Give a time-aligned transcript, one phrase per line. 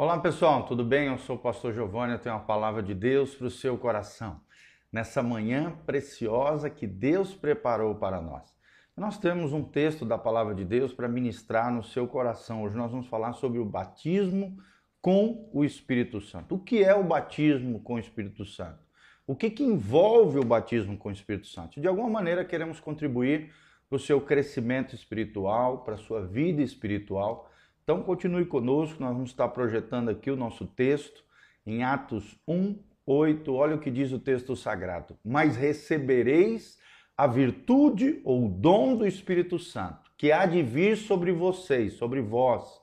[0.00, 1.08] Olá pessoal, tudo bem?
[1.08, 4.40] Eu sou o pastor Giovanni, eu tenho uma palavra de Deus para o seu coração.
[4.92, 8.56] Nessa manhã preciosa que Deus preparou para nós.
[8.96, 12.62] Nós temos um texto da palavra de Deus para ministrar no seu coração.
[12.62, 14.56] Hoje nós vamos falar sobre o batismo
[15.02, 16.54] com o Espírito Santo.
[16.54, 18.78] O que é o batismo com o Espírito Santo?
[19.26, 21.80] O que, que envolve o batismo com o Espírito Santo?
[21.80, 23.52] De alguma maneira queremos contribuir
[23.88, 27.50] para o seu crescimento espiritual, para a sua vida espiritual
[27.88, 31.24] então continue conosco, nós vamos estar projetando aqui o nosso texto
[31.66, 33.54] em Atos 1, 8.
[33.54, 35.18] Olha o que diz o texto sagrado.
[35.24, 36.78] Mas recebereis
[37.16, 42.20] a virtude ou o dom do Espírito Santo, que há de vir sobre vocês, sobre
[42.20, 42.78] vós,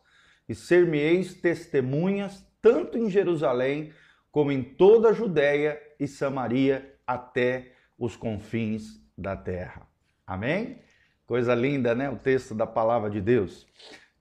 [0.50, 3.94] e ser-me-eis testemunhas tanto em Jerusalém
[4.32, 9.88] como em toda a Judéia e Samaria até os confins da terra.
[10.26, 10.80] Amém?
[11.28, 12.10] Coisa linda, né?
[12.10, 13.68] O texto da palavra de Deus.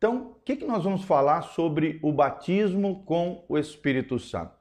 [0.05, 4.53] Então, o que, que nós vamos falar sobre o batismo com o Espírito Santo?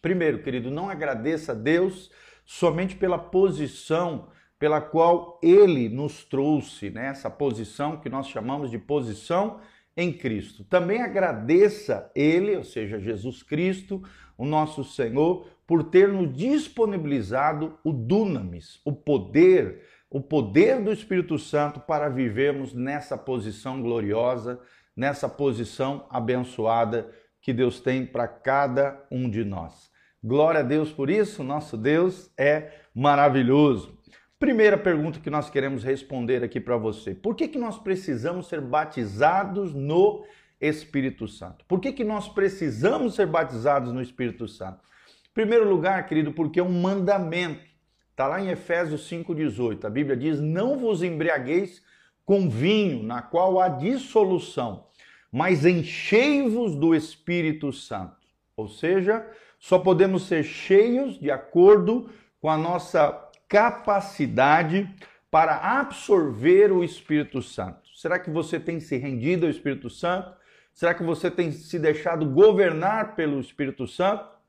[0.00, 2.08] Primeiro, querido, não agradeça a Deus
[2.46, 4.28] somente pela posição
[4.60, 7.06] pela qual ele nos trouxe, né?
[7.06, 9.58] essa posição que nós chamamos de posição
[9.96, 10.62] em Cristo.
[10.62, 14.00] Também agradeça ele, ou seja, Jesus Cristo,
[14.38, 21.38] o nosso Senhor, por ter nos disponibilizado o dunamis, o poder o poder do Espírito
[21.38, 24.60] Santo para vivermos nessa posição gloriosa,
[24.96, 27.08] nessa posição abençoada
[27.40, 29.88] que Deus tem para cada um de nós.
[30.22, 33.98] Glória a Deus por isso, nosso Deus é maravilhoso.
[34.38, 38.60] Primeira pergunta que nós queremos responder aqui para você: por que, que nós precisamos ser
[38.60, 40.24] batizados no
[40.60, 41.64] Espírito Santo?
[41.66, 44.80] Por que, que nós precisamos ser batizados no Espírito Santo?
[45.30, 47.69] Em primeiro lugar, querido, porque é um mandamento.
[48.20, 49.86] Está lá em Efésios 5,18.
[49.86, 51.82] A Bíblia diz: Não vos embriagueis
[52.22, 54.88] com vinho, na qual há dissolução,
[55.32, 58.18] mas enchei-vos do Espírito Santo.
[58.54, 59.26] Ou seja,
[59.58, 62.10] só podemos ser cheios de acordo
[62.42, 64.94] com a nossa capacidade
[65.30, 67.88] para absorver o Espírito Santo.
[67.96, 70.30] Será que você tem se rendido ao Espírito Santo?
[70.74, 74.39] Será que você tem se deixado governar pelo Espírito Santo?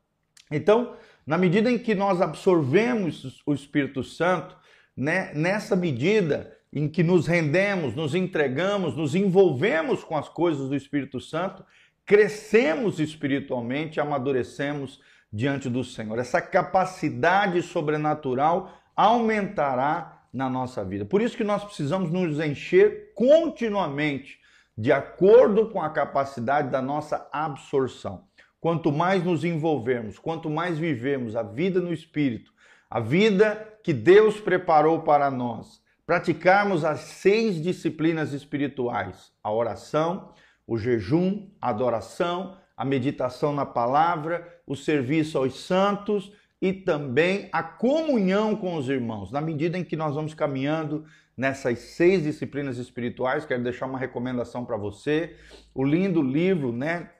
[0.52, 0.94] Então,
[1.26, 4.56] na medida em que nós absorvemos o Espírito Santo,
[4.96, 10.74] né, nessa medida em que nos rendemos, nos entregamos, nos envolvemos com as coisas do
[10.74, 11.64] Espírito Santo,
[12.04, 15.00] crescemos espiritualmente, amadurecemos
[15.32, 16.18] diante do Senhor.
[16.18, 21.04] Essa capacidade sobrenatural aumentará na nossa vida.
[21.04, 24.40] Por isso que nós precisamos nos encher continuamente
[24.76, 28.24] de acordo com a capacidade da nossa absorção.
[28.62, 32.52] Quanto mais nos envolvermos, quanto mais vivemos a vida no Espírito,
[32.88, 40.32] a vida que Deus preparou para nós, praticarmos as seis disciplinas espirituais: a oração,
[40.64, 47.64] o jejum, a adoração, a meditação na palavra, o serviço aos santos e também a
[47.64, 49.32] comunhão com os irmãos.
[49.32, 51.04] Na medida em que nós vamos caminhando
[51.36, 55.34] nessas seis disciplinas espirituais, quero deixar uma recomendação para você,
[55.74, 57.10] o lindo livro, né,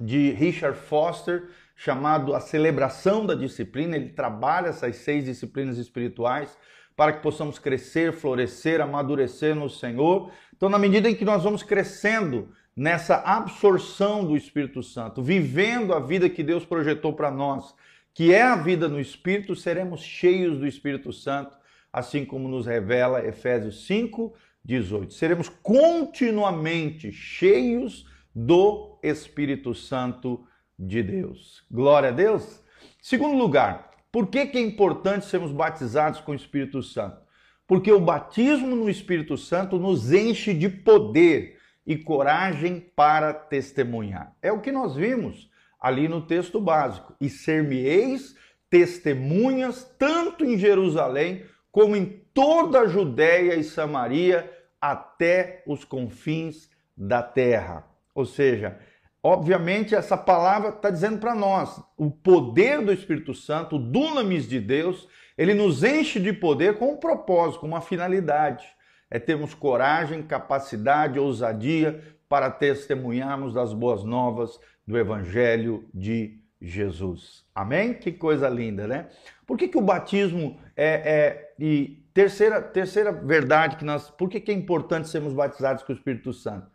[0.00, 3.96] de Richard Foster, chamado A Celebração da Disciplina.
[3.96, 6.56] Ele trabalha essas seis disciplinas espirituais
[6.96, 10.30] para que possamos crescer, florescer, amadurecer no Senhor.
[10.56, 16.00] Então, na medida em que nós vamos crescendo nessa absorção do Espírito Santo, vivendo a
[16.00, 17.74] vida que Deus projetou para nós,
[18.12, 21.56] que é a vida no Espírito, seremos cheios do Espírito Santo,
[21.92, 24.32] assim como nos revela Efésios 5,
[24.64, 25.12] 18.
[25.12, 30.46] Seremos continuamente cheios do Espírito Santo
[30.78, 31.64] de Deus.
[31.70, 32.62] Glória a Deus.
[33.00, 37.22] Segundo lugar, por que, que é importante sermos batizados com o Espírito Santo?
[37.66, 44.34] Porque o batismo no Espírito Santo nos enche de poder e coragem para testemunhar.
[44.42, 45.50] É o que nós vimos
[45.80, 47.14] ali no texto básico.
[47.20, 48.36] E ser-me-eis
[48.70, 54.50] testemunhas tanto em Jerusalém como em toda a Judéia e Samaria
[54.80, 57.93] até os confins da terra.
[58.14, 58.78] Ou seja,
[59.22, 64.60] obviamente essa palavra está dizendo para nós, o poder do Espírito Santo, o dunamis de
[64.60, 68.64] Deus, ele nos enche de poder com um propósito, com uma finalidade.
[69.10, 77.44] É termos coragem, capacidade, ousadia para testemunharmos das boas novas do Evangelho de Jesus.
[77.54, 77.94] Amém?
[77.94, 79.08] Que coisa linda, né?
[79.46, 81.54] Por que, que o batismo é, é.
[81.58, 84.10] E terceira, terceira verdade que nós.
[84.10, 86.73] Por que, que é importante sermos batizados com o Espírito Santo?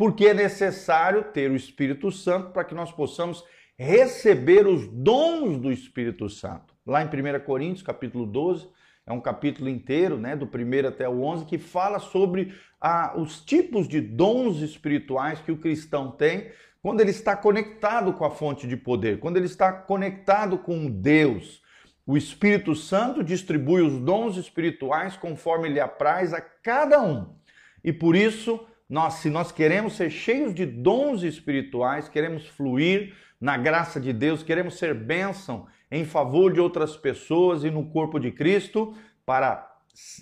[0.00, 3.44] Porque é necessário ter o Espírito Santo para que nós possamos
[3.76, 6.74] receber os dons do Espírito Santo.
[6.86, 8.66] Lá em 1 Coríntios, capítulo 12,
[9.06, 13.44] é um capítulo inteiro, né, do primeiro até o 11, que fala sobre ah, os
[13.44, 16.50] tipos de dons espirituais que o cristão tem
[16.80, 21.60] quando ele está conectado com a fonte de poder, quando ele está conectado com Deus.
[22.06, 27.36] O Espírito Santo distribui os dons espirituais conforme lhe apraz a cada um.
[27.84, 33.56] E por isso, nós, se nós queremos ser cheios de dons espirituais, queremos fluir na
[33.56, 38.32] graça de Deus, queremos ser bênção em favor de outras pessoas e no corpo de
[38.32, 38.92] Cristo,
[39.24, 39.70] para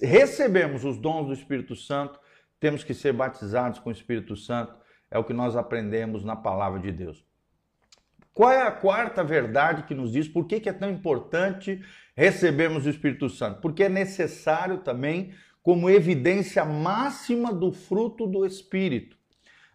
[0.02, 2.20] recebermos os dons do Espírito Santo,
[2.60, 4.74] temos que ser batizados com o Espírito Santo.
[5.10, 7.24] É o que nós aprendemos na palavra de Deus.
[8.34, 11.82] Qual é a quarta verdade que nos diz por que, é tão importante
[12.14, 13.60] recebermos o Espírito Santo?
[13.60, 15.32] Porque é necessário também
[15.68, 19.18] como evidência máxima do fruto do Espírito.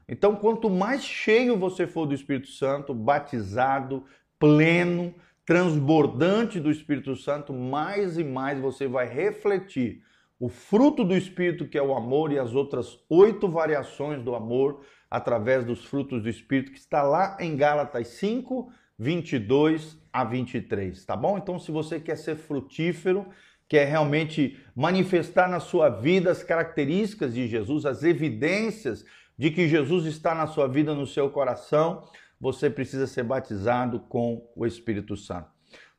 [0.10, 4.04] Então, quanto mais cheio você for do Espírito Santo, batizado,
[4.40, 5.13] pleno,
[5.45, 10.01] transbordante do Espírito Santo, mais e mais você vai refletir
[10.40, 14.84] o fruto do Espírito, que é o amor, e as outras oito variações do amor
[15.12, 21.16] através dos frutos do Espírito, que está lá em Gálatas 5, 22 a 23, tá
[21.16, 21.38] bom?
[21.38, 23.28] Então, se você quer ser frutífero,
[23.68, 29.06] quer realmente manifestar na sua vida as características de Jesus, as evidências
[29.38, 32.07] de que Jesus está na sua vida, no seu coração,
[32.39, 35.48] você precisa ser batizado com o Espírito Santo.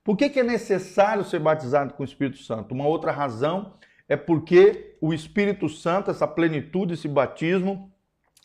[0.05, 2.75] Por que, que é necessário ser batizado com o Espírito Santo?
[2.75, 3.75] Uma outra razão
[4.06, 7.90] é porque o Espírito Santo, essa plenitude, esse batismo,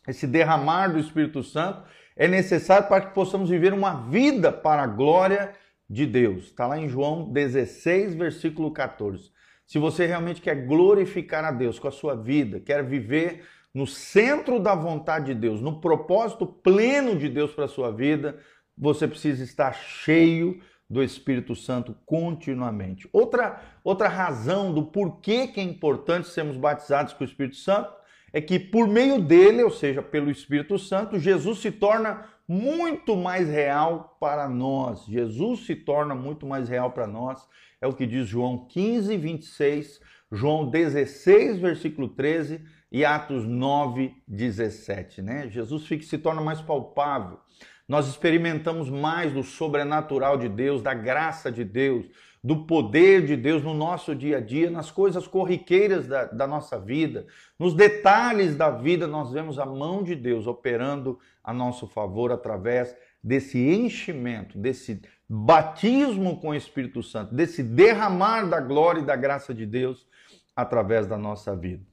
[0.07, 1.83] esse derramar do Espírito Santo,
[2.15, 5.53] é necessário para que possamos viver uma vida para a glória
[5.89, 6.45] de Deus.
[6.45, 9.31] Está lá em João 16, versículo 14.
[9.65, 13.43] Se você realmente quer glorificar a Deus com a sua vida, quer viver
[13.73, 18.39] no centro da vontade de Deus, no propósito pleno de Deus para a sua vida,
[18.77, 23.07] você precisa estar cheio do Espírito Santo continuamente.
[23.13, 27.93] Outra, outra razão do porquê que é importante sermos batizados com o Espírito Santo
[28.33, 33.47] é que por meio dele, ou seja, pelo Espírito Santo, Jesus se torna muito mais
[33.47, 35.05] real para nós.
[35.05, 37.47] Jesus se torna muito mais real para nós.
[37.79, 40.01] É o que diz João 15, 26,
[40.31, 45.47] João 16, versículo 13 e Atos 9, 17, né?
[45.47, 47.39] Jesus fica, se torna mais palpável.
[47.87, 52.07] Nós experimentamos mais do sobrenatural de Deus, da graça de Deus,
[52.43, 56.79] do poder de Deus no nosso dia a dia, nas coisas corriqueiras da, da nossa
[56.79, 57.27] vida,
[57.57, 62.95] nos detalhes da vida, nós vemos a mão de Deus operando a nosso favor através
[63.21, 69.53] desse enchimento, desse batismo com o Espírito Santo, desse derramar da glória e da graça
[69.53, 70.07] de Deus
[70.55, 71.83] através da nossa vida.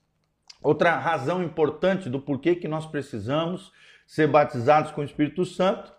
[0.62, 3.72] Outra razão importante do porquê que nós precisamos
[4.06, 5.92] ser batizados com o Espírito Santo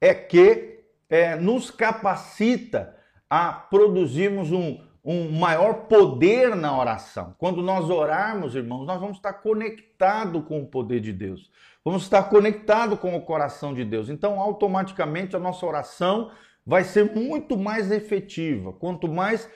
[0.00, 2.93] é que é, nos capacita
[3.34, 7.34] a produzirmos um, um maior poder na oração.
[7.36, 11.50] Quando nós orarmos, irmãos, nós vamos estar conectados com o poder de Deus.
[11.84, 14.08] Vamos estar conectados com o coração de Deus.
[14.08, 16.30] Então, automaticamente, a nossa oração
[16.64, 18.72] vai ser muito mais efetiva.
[18.72, 19.50] Quanto mais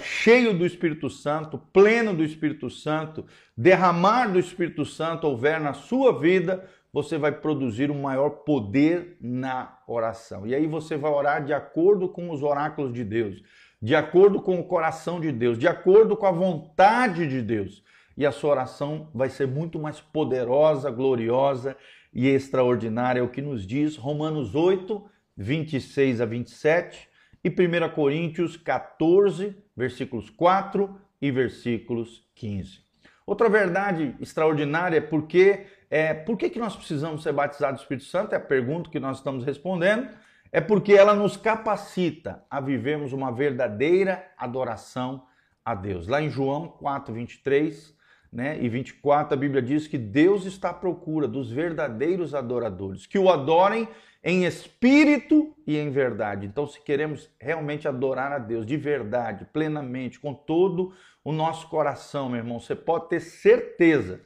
[0.00, 3.26] cheio do Espírito Santo, pleno do Espírito Santo,
[3.56, 9.78] derramar do Espírito Santo houver na sua vida, você vai produzir um maior poder na
[9.86, 10.46] oração.
[10.46, 13.42] E aí você vai orar de acordo com os oráculos de Deus,
[13.80, 17.84] de acordo com o coração de Deus, de acordo com a vontade de Deus.
[18.16, 21.76] E a sua oração vai ser muito mais poderosa, gloriosa
[22.12, 25.04] e extraordinária, é o que nos diz Romanos 8,
[25.36, 27.08] 26 a 27
[27.44, 32.80] e 1 Coríntios 14, versículos 4 e versículos 15.
[33.24, 38.06] Outra verdade extraordinária é porque é, por que, que nós precisamos ser batizados do Espírito
[38.06, 38.34] Santo?
[38.34, 40.08] É a pergunta que nós estamos respondendo.
[40.50, 45.24] É porque ela nos capacita a vivermos uma verdadeira adoração
[45.64, 46.08] a Deus.
[46.08, 47.94] Lá em João 4, 23
[48.32, 53.18] né, e 24, a Bíblia diz que Deus está à procura dos verdadeiros adoradores, que
[53.18, 53.88] o adorem
[54.22, 56.46] em espírito e em verdade.
[56.46, 60.92] Então, se queremos realmente adorar a Deus de verdade, plenamente, com todo
[61.22, 64.20] o nosso coração, meu irmão, você pode ter certeza,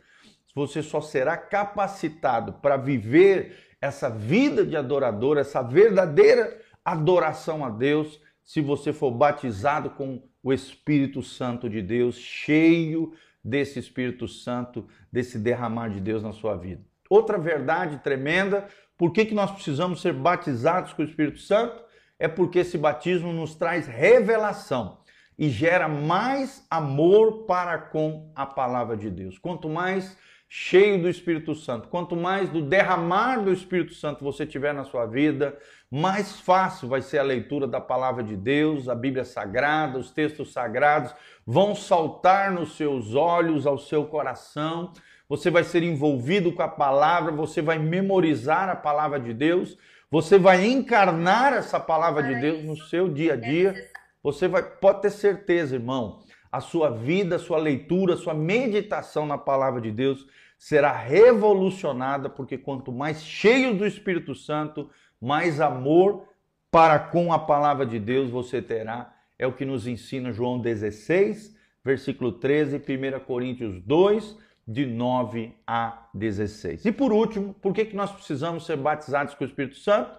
[0.55, 8.21] você só será capacitado para viver essa vida de adorador, essa verdadeira adoração a Deus,
[8.43, 15.39] se você for batizado com o Espírito Santo de Deus, cheio desse Espírito Santo, desse
[15.39, 16.83] derramar de Deus na sua vida.
[17.09, 18.69] Outra verdade tremenda
[19.03, 21.83] por que, que nós precisamos ser batizados com o Espírito Santo?
[22.21, 24.99] É porque esse batismo nos traz revelação
[25.37, 29.39] e gera mais amor para com a palavra de Deus.
[29.39, 30.17] Quanto mais
[30.55, 35.07] cheio do Espírito Santo, quanto mais do derramar do Espírito Santo você tiver na sua
[35.07, 35.57] vida,
[35.91, 40.53] mais fácil vai ser a leitura da palavra de Deus, a Bíblia Sagrada, os textos
[40.53, 41.15] sagrados
[41.47, 44.93] vão saltar nos seus olhos, ao seu coração.
[45.27, 49.79] Você vai ser envolvido com a palavra, você vai memorizar a palavra de Deus,
[50.11, 53.75] você vai encarnar essa palavra de Deus no seu dia a dia.
[54.23, 56.22] Você vai, pode ter certeza, irmão,
[56.53, 60.27] a sua vida, a sua leitura, a sua meditação na palavra de Deus
[60.59, 64.91] será revolucionada, porque quanto mais cheio do Espírito Santo,
[65.21, 66.29] mais amor
[66.71, 69.15] para com a palavra de Deus você terá.
[69.39, 76.07] É o que nos ensina João 16, versículo 13, 1 Coríntios 2, de 9 a
[76.15, 76.85] 16.
[76.85, 80.17] E por último, por que, que nós precisamos ser batizados com o Espírito Santo?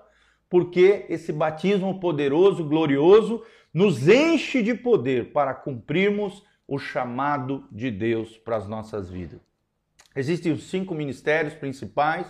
[0.50, 8.38] Porque esse batismo poderoso, glorioso, nos enche de poder para cumprirmos o chamado de Deus
[8.38, 9.42] para as nossas vidas.
[10.16, 12.28] Existem os cinco ministérios principais,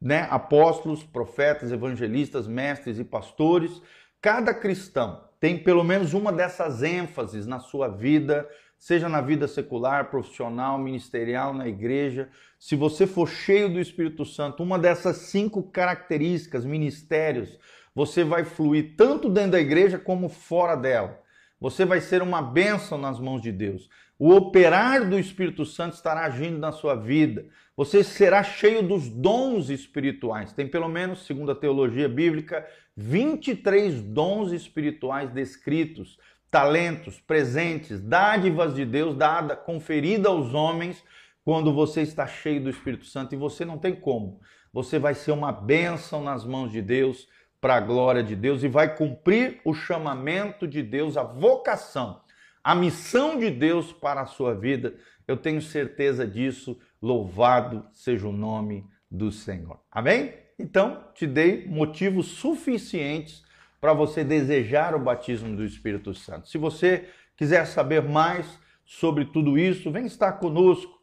[0.00, 0.26] né?
[0.30, 3.80] Apóstolos, profetas, evangelistas, mestres e pastores.
[4.20, 10.10] Cada cristão tem pelo menos uma dessas ênfases na sua vida, seja na vida secular,
[10.10, 12.28] profissional, ministerial, na igreja.
[12.58, 17.58] Se você for cheio do Espírito Santo, uma dessas cinco características, ministérios,
[17.94, 21.20] você vai fluir tanto dentro da igreja como fora dela.
[21.60, 23.88] Você vai ser uma bênção nas mãos de Deus.
[24.18, 27.46] O operar do Espírito Santo estará agindo na sua vida.
[27.76, 30.52] Você será cheio dos dons espirituais.
[30.52, 36.18] Tem pelo menos, segundo a teologia bíblica, 23 dons espirituais descritos,
[36.50, 41.02] talentos, presentes, dádivas de Deus dada, conferida aos homens
[41.44, 44.40] quando você está cheio do Espírito Santo e você não tem como.
[44.72, 47.26] Você vai ser uma bênção nas mãos de Deus
[47.62, 52.20] para a glória de Deus e vai cumprir o chamamento de Deus, a vocação,
[52.62, 54.96] a missão de Deus para a sua vida.
[55.28, 56.76] Eu tenho certeza disso.
[57.00, 59.78] Louvado seja o nome do Senhor.
[59.92, 60.34] Amém?
[60.58, 63.44] Então, te dei motivos suficientes
[63.80, 66.48] para você desejar o batismo do Espírito Santo.
[66.48, 71.00] Se você quiser saber mais sobre tudo isso, vem estar conosco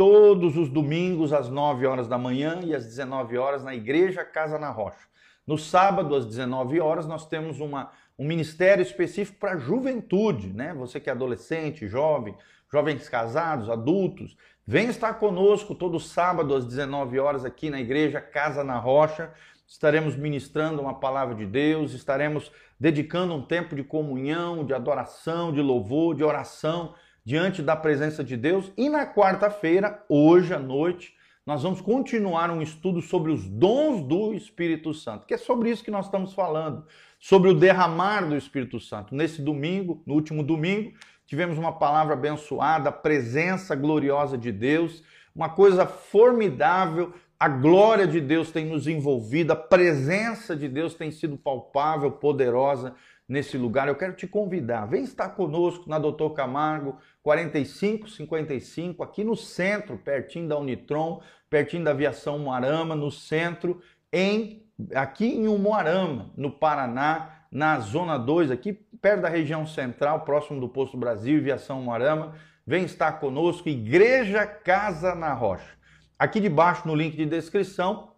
[0.00, 4.58] todos os domingos às 9 horas da manhã e às 19 horas na Igreja Casa
[4.58, 5.06] na Rocha.
[5.46, 10.72] No sábado, às 19 horas, nós temos uma, um ministério específico para juventude, né?
[10.72, 12.34] Você que é adolescente, jovem,
[12.72, 18.64] jovens casados, adultos, vem estar conosco todo sábado às 19 horas aqui na igreja Casa
[18.64, 19.30] na Rocha.
[19.68, 25.60] Estaremos ministrando uma palavra de Deus, estaremos dedicando um tempo de comunhão, de adoração, de
[25.60, 28.72] louvor, de oração diante da presença de Deus.
[28.76, 31.14] E na quarta-feira, hoje à noite,
[31.46, 35.82] nós vamos continuar um estudo sobre os dons do Espírito Santo, que é sobre isso
[35.82, 36.84] que nós estamos falando,
[37.18, 39.14] sobre o derramar do Espírito Santo.
[39.14, 40.92] Nesse domingo, no último domingo,
[41.26, 45.02] tivemos uma palavra abençoada, a presença gloriosa de Deus,
[45.34, 47.12] uma coisa formidável.
[47.38, 52.94] A glória de Deus tem nos envolvido, a presença de Deus tem sido palpável, poderosa
[53.30, 53.86] nesse lugar.
[53.86, 60.48] Eu quero te convidar, vem estar conosco na Doutor Camargo, 4555, aqui no centro, pertinho
[60.48, 63.80] da Unitron, pertinho da Aviação Moarama, no centro,
[64.12, 70.60] em aqui em Umuarama, no Paraná, na Zona 2, aqui perto da região central, próximo
[70.60, 72.34] do Posto Brasil, Aviação Moarama.
[72.66, 75.78] Vem estar conosco, Igreja Casa na Rocha.
[76.18, 78.10] Aqui debaixo no link de descrição,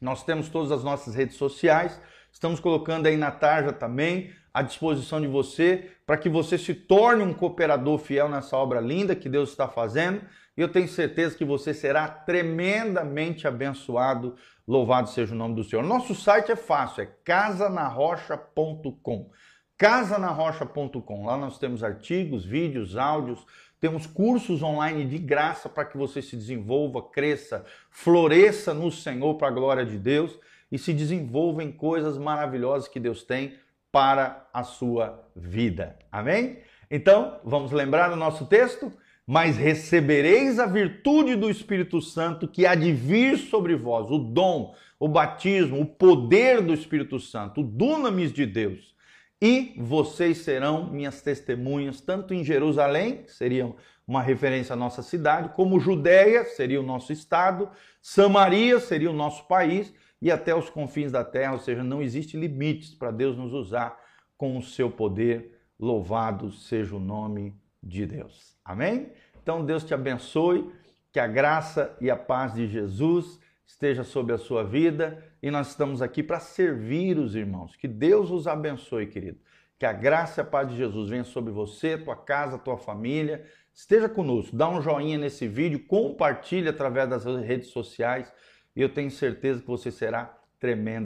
[0.00, 2.00] nós temos todas as nossas redes sociais.
[2.32, 7.22] Estamos colocando aí na tarja também à disposição de você para que você se torne
[7.22, 10.22] um cooperador fiel nessa obra linda que Deus está fazendo.
[10.56, 14.34] E eu tenho certeza que você será tremendamente abençoado.
[14.66, 15.82] Louvado seja o nome do Senhor.
[15.82, 19.30] Nosso site é fácil, é casanarrocha.com.
[19.76, 21.26] Casanarrocha.com.
[21.26, 23.44] Lá nós temos artigos, vídeos, áudios,
[23.78, 29.48] temos cursos online de graça para que você se desenvolva, cresça, floresça no Senhor para
[29.48, 30.38] a glória de Deus
[30.72, 33.52] e se desenvolva em coisas maravilhosas que Deus tem
[33.96, 35.96] para a sua vida.
[36.12, 36.58] Amém?
[36.90, 38.92] Então, vamos lembrar o nosso texto?
[39.26, 44.74] Mas recebereis a virtude do Espírito Santo que há de vir sobre vós, o dom,
[45.00, 48.94] o batismo, o poder do Espírito Santo, o dunamis de Deus.
[49.40, 53.74] E vocês serão minhas testemunhas, tanto em Jerusalém, que seria
[54.06, 57.70] uma referência à nossa cidade, como Judéia, seria o nosso estado,
[58.02, 62.36] Samaria seria o nosso país, e até os confins da terra, ou seja, não existe
[62.36, 63.98] limites para Deus nos usar
[64.36, 65.58] com o seu poder.
[65.78, 68.56] Louvado seja o nome de Deus.
[68.64, 69.12] Amém?
[69.42, 70.72] Então Deus te abençoe,
[71.12, 75.68] que a graça e a paz de Jesus esteja sobre a sua vida e nós
[75.68, 77.76] estamos aqui para servir os irmãos.
[77.76, 79.38] Que Deus os abençoe, querido.
[79.78, 83.44] Que a graça e a paz de Jesus venha sobre você, tua casa, tua família.
[83.74, 88.32] Esteja conosco, dá um joinha nesse vídeo, compartilhe através das redes sociais
[88.76, 91.04] e eu tenho certeza que você será tremendo